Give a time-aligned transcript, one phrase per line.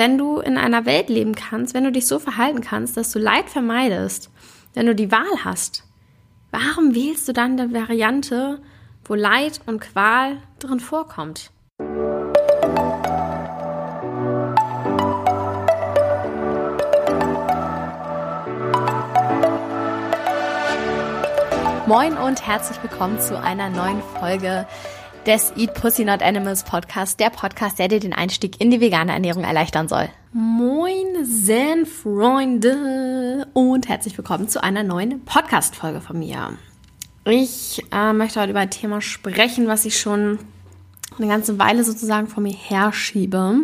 [0.00, 3.18] wenn du in einer Welt leben kannst, wenn du dich so verhalten kannst, dass du
[3.18, 4.30] Leid vermeidest,
[4.72, 5.84] wenn du die Wahl hast,
[6.50, 8.62] warum wählst du dann eine Variante,
[9.04, 11.50] wo Leid und Qual drin vorkommt?
[21.86, 24.66] Moin und herzlich willkommen zu einer neuen Folge
[25.26, 29.12] des Eat Pussy Not Animals Podcast, der Podcast, der dir den Einstieg in die vegane
[29.12, 30.08] Ernährung erleichtern soll.
[30.32, 32.76] Moin, Zen-Freunde
[33.52, 36.56] und herzlich willkommen zu einer neuen Podcast-Folge von mir.
[37.26, 40.38] Ich äh, möchte heute über ein Thema sprechen, was ich schon
[41.18, 43.56] eine ganze Weile sozusagen vor mir herschiebe.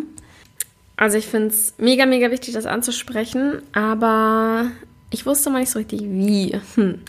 [0.95, 4.67] Also ich finde es mega, mega wichtig, das anzusprechen, aber
[5.09, 6.59] ich wusste mal nicht so richtig wie.
[6.75, 7.01] Hm.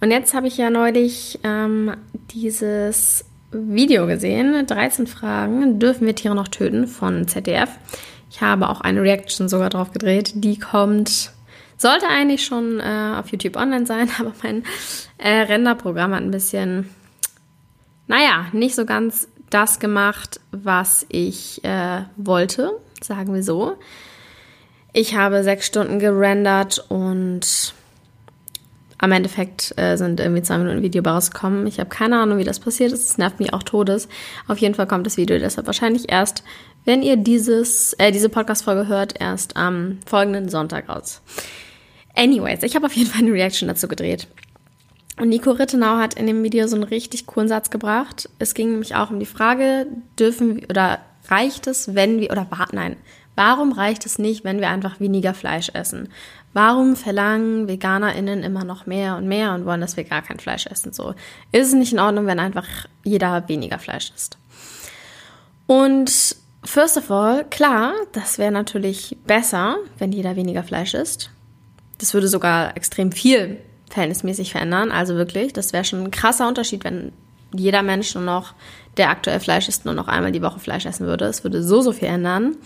[0.00, 1.94] Und jetzt habe ich ja neulich ähm,
[2.32, 7.68] dieses Video gesehen, 13 Fragen, dürfen wir Tiere noch töten von ZDF.
[8.30, 11.32] Ich habe auch eine Reaction sogar drauf gedreht, die kommt,
[11.76, 14.62] sollte eigentlich schon äh, auf YouTube online sein, aber mein
[15.18, 16.88] äh, Renderprogramm hat ein bisschen,
[18.06, 22.70] naja, nicht so ganz das gemacht, was ich äh, wollte,
[23.02, 23.76] sagen wir so.
[24.92, 27.74] Ich habe sechs Stunden gerendert und
[29.00, 31.66] am Endeffekt äh, sind irgendwie zwei Minuten Video rausgekommen.
[31.66, 33.10] Ich habe keine Ahnung, wie das passiert ist.
[33.10, 34.08] Es nervt mich auch todes.
[34.46, 36.44] Auf jeden Fall kommt das Video deshalb wahrscheinlich erst,
[36.84, 41.22] wenn ihr dieses, äh, diese Podcast-Folge hört, erst am folgenden Sonntag raus.
[42.14, 44.28] Anyways, ich habe auf jeden Fall eine Reaction dazu gedreht.
[45.18, 48.28] Und Nico Rittenau hat in dem Video so einen richtig coolen Satz gebracht.
[48.38, 49.86] Es ging nämlich auch um die Frage,
[50.18, 50.98] dürfen wir oder
[51.28, 52.96] reicht es, wenn wir, oder nein,
[53.36, 56.08] warum reicht es nicht, wenn wir einfach weniger Fleisch essen?
[56.52, 60.66] Warum verlangen VeganerInnen immer noch mehr und mehr und wollen, dass wir gar kein Fleisch
[60.66, 60.92] essen?
[60.92, 61.14] So
[61.52, 62.66] ist es nicht in Ordnung, wenn einfach
[63.04, 64.36] jeder weniger Fleisch isst.
[65.66, 71.30] Und first of all, klar, das wäre natürlich besser, wenn jeder weniger Fleisch isst.
[71.98, 73.58] Das würde sogar extrem viel
[73.88, 74.90] verhältnismäßig verändern.
[74.90, 77.12] Also wirklich, das wäre schon ein krasser Unterschied, wenn
[77.52, 78.54] jeder Mensch nur noch,
[78.96, 81.26] der aktuell Fleisch isst, nur noch einmal die Woche Fleisch essen würde.
[81.26, 82.56] Es würde so, so viel ändern.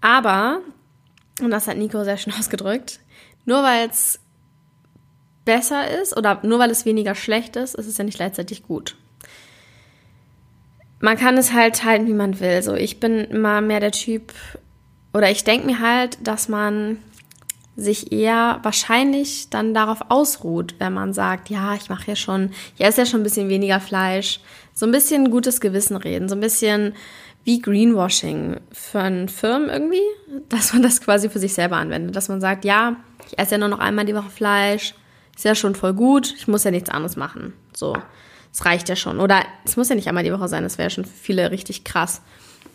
[0.00, 0.60] Aber
[1.40, 3.00] und das hat Nico sehr schön ausgedrückt,
[3.44, 4.18] nur weil es
[5.44, 8.96] besser ist oder nur weil es weniger schlecht ist, ist es ja nicht gleichzeitig gut.
[10.98, 12.62] Man kann es halt halten, wie man will.
[12.62, 14.32] So, ich bin immer mehr der Typ,
[15.12, 16.98] oder ich denke mir halt, dass man
[17.76, 22.84] sich eher wahrscheinlich dann darauf ausruht, wenn man sagt, ja, ich mache ja schon, ich
[22.84, 24.40] esse ja schon ein bisschen weniger Fleisch,
[24.72, 26.94] so ein bisschen gutes Gewissen reden, so ein bisschen
[27.46, 30.02] wie Greenwashing für Firmen irgendwie,
[30.48, 32.16] dass man das quasi für sich selber anwendet.
[32.16, 34.94] Dass man sagt, ja, ich esse ja nur noch einmal die Woche Fleisch,
[35.36, 37.52] ist ja schon voll gut, ich muss ja nichts anderes machen.
[37.72, 37.96] So,
[38.52, 39.20] es reicht ja schon.
[39.20, 41.84] Oder es muss ja nicht einmal die Woche sein, das wäre schon für viele richtig
[41.84, 42.20] krass.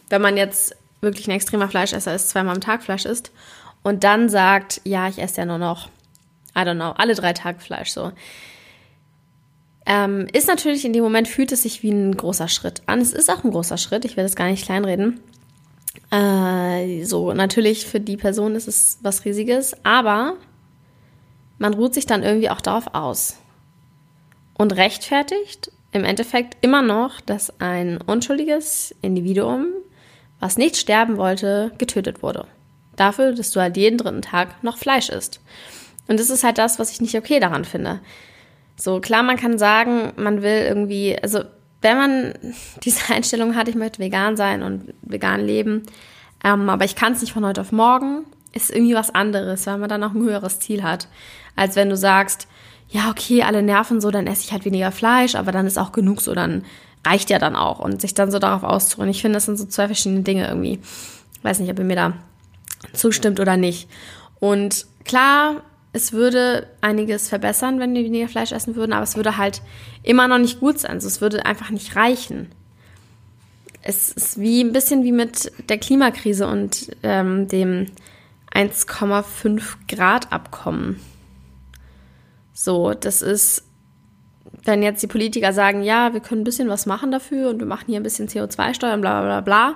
[0.09, 3.33] Wenn man jetzt wirklich ein extremer Fleischesser ist, zweimal am Tag Fleisch isst
[3.83, 5.89] und dann sagt, ja, ich esse ja nur noch,
[6.55, 8.13] I don't know, alle drei Tage Fleisch so
[9.85, 13.01] ähm, ist natürlich in dem Moment fühlt es sich wie ein großer Schritt an.
[13.01, 15.19] Es ist auch ein großer Schritt, ich werde es gar nicht kleinreden.
[16.11, 20.35] Äh, so, natürlich für die Person ist es was Riesiges, aber
[21.57, 23.37] man ruht sich dann irgendwie auch darauf aus.
[24.53, 29.67] Und rechtfertigt im Endeffekt immer noch, dass ein unschuldiges Individuum,
[30.39, 32.45] was nicht sterben wollte, getötet wurde.
[32.95, 35.39] Dafür, dass du halt jeden dritten Tag noch Fleisch isst.
[36.07, 37.99] Und das ist halt das, was ich nicht okay daran finde.
[38.81, 41.43] So, klar, man kann sagen, man will irgendwie, also
[41.83, 42.33] wenn man
[42.83, 45.83] diese Einstellung hat, ich möchte vegan sein und vegan leben,
[46.43, 49.77] ähm, aber ich kann es nicht von heute auf morgen, ist irgendwie was anderes, weil
[49.77, 51.07] man dann auch ein höheres Ziel hat,
[51.55, 52.47] als wenn du sagst,
[52.89, 55.91] ja, okay, alle nerven so, dann esse ich halt weniger Fleisch, aber dann ist auch
[55.91, 56.65] genug so, dann
[57.05, 59.11] reicht ja dann auch und sich dann so darauf auszuruhen.
[59.11, 60.79] Ich finde, das sind so zwei verschiedene Dinge irgendwie.
[61.35, 62.13] Ich weiß nicht, ob ihr mir da
[62.93, 63.87] zustimmt oder nicht.
[64.39, 65.61] Und klar,
[65.93, 69.61] es würde einiges verbessern, wenn wir weniger Fleisch essen würden, aber es würde halt
[70.03, 70.91] immer noch nicht gut sein.
[70.91, 72.49] Also es würde einfach nicht reichen.
[73.81, 77.87] Es ist wie ein bisschen wie mit der Klimakrise und ähm, dem
[78.53, 80.99] 1,5 Grad Abkommen.
[82.53, 83.63] So, das ist,
[84.63, 87.65] wenn jetzt die Politiker sagen, ja, wir können ein bisschen was machen dafür und wir
[87.65, 89.75] machen hier ein bisschen CO2-Steuer und bla bla bla bla,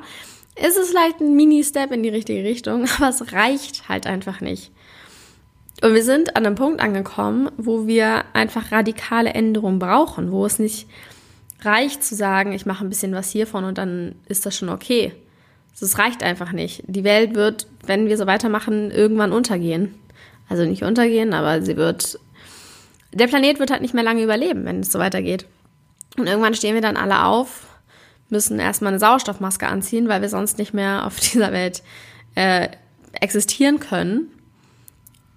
[0.68, 4.72] ist es vielleicht ein Mini-Step in die richtige Richtung, aber es reicht halt einfach nicht.
[5.82, 10.58] Und wir sind an einem Punkt angekommen, wo wir einfach radikale Änderungen brauchen, wo es
[10.58, 10.88] nicht
[11.62, 15.14] reicht zu sagen, ich mache ein bisschen was hiervon und dann ist das schon okay.
[15.80, 16.84] Das reicht einfach nicht.
[16.88, 19.94] Die Welt wird, wenn wir so weitermachen, irgendwann untergehen.
[20.48, 22.20] Also nicht untergehen, aber sie wird.
[23.12, 25.46] Der Planet wird halt nicht mehr lange überleben, wenn es so weitergeht.
[26.18, 27.68] Und irgendwann stehen wir dann alle auf,
[28.30, 31.84] müssen erstmal eine Sauerstoffmaske anziehen, weil wir sonst nicht mehr auf dieser Welt
[32.36, 32.70] äh,
[33.20, 34.32] existieren können.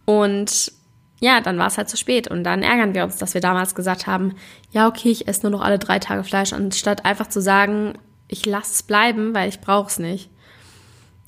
[0.08, 0.72] Und
[1.20, 2.28] ja, dann war es halt zu spät.
[2.28, 4.37] Und dann ärgern wir uns, dass wir damals gesagt haben,
[4.70, 8.46] ja, okay, ich esse nur noch alle drei Tage Fleisch, anstatt einfach zu sagen, ich
[8.46, 10.31] lasse es bleiben, weil ich brauche es nicht.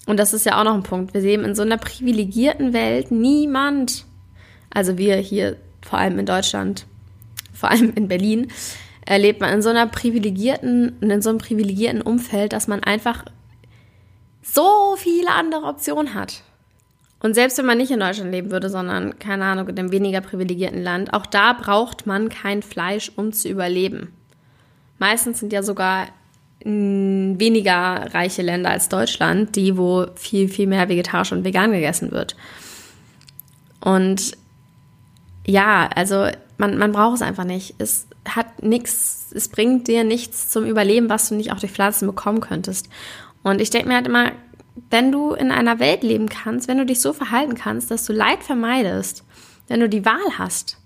[0.06, 1.12] Und das ist ja auch noch ein Punkt.
[1.12, 4.06] Wir sehen in so einer privilegierten Welt niemand,
[4.71, 6.87] also wir hier vor allem in Deutschland,
[7.53, 8.50] vor allem in Berlin,
[9.05, 13.26] erlebt man in so einer privilegierten, in so einem privilegierten Umfeld, dass man einfach
[14.41, 16.44] so viele andere Optionen hat.
[17.22, 20.22] Und selbst wenn man nicht in Deutschland leben würde, sondern, keine Ahnung, in einem weniger
[20.22, 24.12] privilegierten Land, auch da braucht man kein Fleisch, um zu überleben.
[24.99, 26.08] Meistens sind ja sogar
[26.62, 32.37] weniger reiche Länder als Deutschland, die, wo viel, viel mehr vegetarisch und vegan gegessen wird.
[33.81, 34.37] Und
[35.46, 36.28] ja, also
[36.58, 37.75] man, man braucht es einfach nicht.
[37.78, 42.06] Es hat nichts, es bringt dir nichts zum Überleben, was du nicht auch durch Pflanzen
[42.06, 42.90] bekommen könntest.
[43.43, 44.32] Und ich denke mir halt immer,
[44.88, 48.12] wenn du in einer Welt leben kannst, wenn du dich so verhalten kannst, dass du
[48.12, 49.25] Leid vermeidest,
[49.69, 50.79] wenn du die Wahl hast,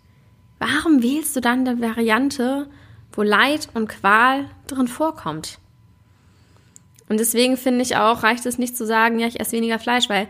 [0.59, 2.69] warum wählst du dann die Variante,
[3.13, 5.59] wo Leid und Qual drin vorkommt?
[7.09, 10.09] Und deswegen finde ich auch, reicht es nicht zu sagen, ja, ich esse weniger Fleisch,
[10.09, 10.29] weil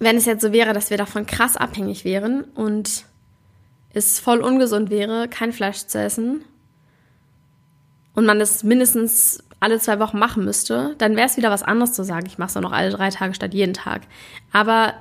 [0.00, 3.04] wenn es jetzt so wäre, dass wir davon krass abhängig wären und
[3.92, 6.44] es voll ungesund wäre, kein Fleisch zu essen
[8.14, 11.92] und man das mindestens alle zwei Wochen machen müsste, dann wäre es wieder was anderes
[11.92, 14.02] zu sagen, ich mache es nur noch alle drei Tage statt jeden Tag.
[14.52, 14.94] Aber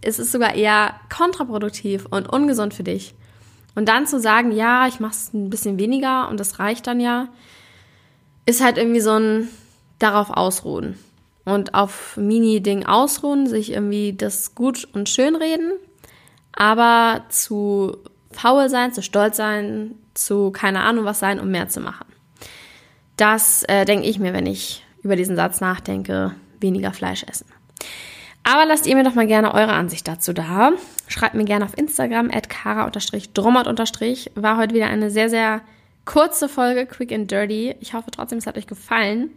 [0.00, 3.14] es ist sogar eher kontraproduktiv und ungesund für dich.
[3.74, 7.00] Und dann zu sagen, ja, ich mache es ein bisschen weniger und das reicht dann
[7.00, 7.28] ja,
[8.46, 9.48] ist halt irgendwie so ein
[9.98, 10.98] darauf ausruhen.
[11.44, 15.72] Und auf Mini-Ding ausruhen, sich irgendwie das gut und schön reden,
[16.52, 17.96] aber zu
[18.32, 22.07] faul sein, zu stolz sein, zu keine Ahnung was sein, um mehr zu machen.
[23.18, 27.46] Das äh, denke ich mir, wenn ich über diesen Satz nachdenke, weniger Fleisch essen.
[28.44, 30.72] Aber lasst ihr mir doch mal gerne eure Ansicht dazu da.
[31.06, 35.60] Schreibt mir gerne auf Instagram at kara-drummert- war heute wieder eine sehr, sehr
[36.06, 37.74] kurze Folge, quick and dirty.
[37.80, 39.30] Ich hoffe trotzdem, es hat euch gefallen.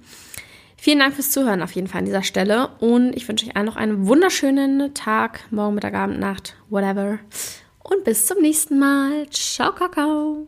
[0.77, 3.65] Vielen Dank fürs Zuhören auf jeden Fall an dieser Stelle und ich wünsche euch allen
[3.65, 7.19] noch einen wunderschönen Tag, morgen, Mittag, Abend, Nacht, whatever.
[7.83, 9.29] Und bis zum nächsten Mal.
[9.29, 10.47] Ciao, Kakao.